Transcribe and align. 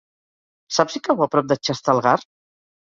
Saps 0.79 0.97
si 0.99 1.03
cau 1.09 1.23
a 1.27 1.31
prop 1.37 1.53
de 1.53 1.59
Xestalgar? 1.71 2.19